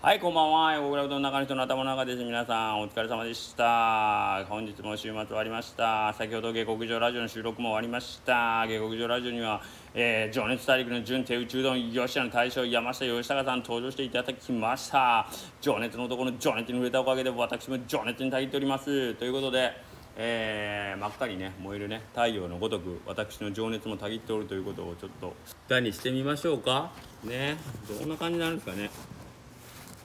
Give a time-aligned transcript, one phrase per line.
[0.00, 0.72] はい、こんばんは。
[0.74, 2.22] 横倉うどん中の人の頭の中です。
[2.22, 4.46] 皆さん、お疲れ様でした。
[4.48, 6.14] 本日も週末終わりました。
[6.16, 8.64] 先ほど下克上ラジオの収録も終わりました。
[8.68, 9.60] 下克上ラジオには、
[9.94, 15.26] えー、情熱大陸の準手打ちうどん、吉田の大将、山下義孝さん登場していただきました。
[15.60, 19.14] 情熱の男の情熱に触れたおかげで、私も情熱にたぎっております。
[19.14, 19.72] ということで、
[20.16, 25.32] えー、真っ赤にね燃えるね太陽のごとく私の情熱もたぎっておるということをちょっと
[25.66, 26.90] 歌にしてみましょうか
[27.22, 27.56] ね
[28.00, 28.90] どんな感じになるんですかね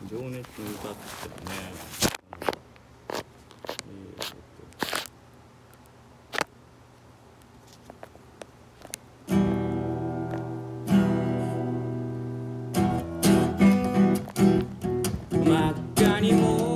[0.09, 1.53] 情熱の歌ってね。
[3.09, 4.27] えー
[15.29, 16.72] と真っ赤にも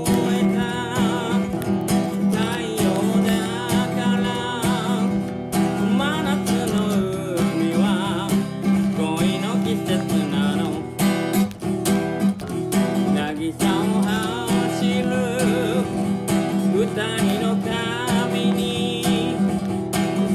[17.08, 19.36] 二人の髪に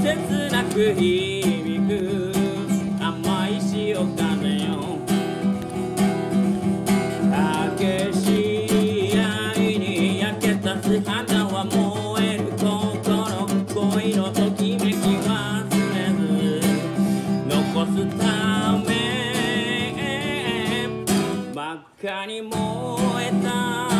[0.02, 2.32] 切なく響く
[3.00, 4.98] 甘い潮風よ。
[7.78, 8.26] 激し
[9.12, 15.64] い愛に焼けた素肌は燃える心恋のときめき忘
[15.94, 16.62] れず。
[17.48, 18.24] 残すた
[18.86, 18.90] め
[21.54, 22.54] 真っ赤に燃
[23.26, 23.91] えた。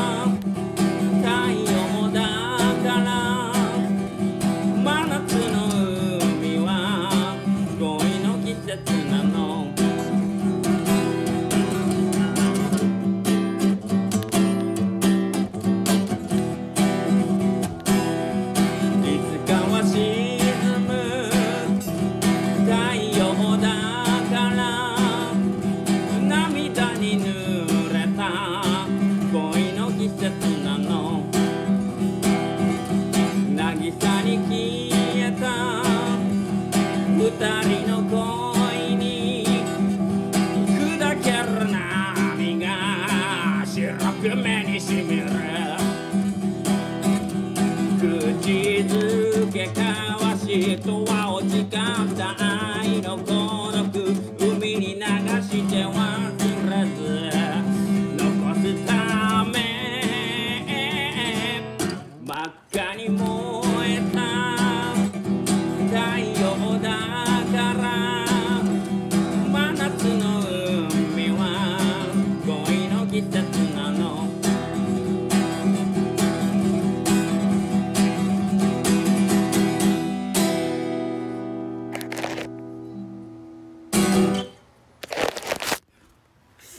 [37.61, 39.65] 人の恋に
[40.67, 42.67] 砕ける波が
[43.67, 45.27] 白く目にしみる。
[48.03, 48.09] 口
[48.83, 52.35] づけ交わしとは落ちかった
[52.81, 53.87] 愛の孤独
[54.59, 55.01] 海に流
[55.41, 55.95] して忘
[56.69, 57.01] れず
[58.19, 58.91] 残すた
[59.45, 59.57] め
[62.25, 62.37] 真っ
[62.73, 63.62] 赤に燃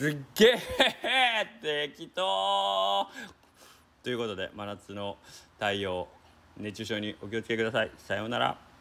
[0.04, 0.58] すっげ
[1.62, 3.08] え適当。
[4.02, 5.16] ということで真夏の
[5.54, 6.06] 太陽
[6.58, 7.90] 熱中症にお気をつけください。
[7.96, 8.73] さようなら。